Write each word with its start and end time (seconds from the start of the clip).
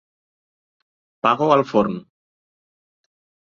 Pago 1.27 1.51
al 1.57 1.63
forn. 1.73 2.01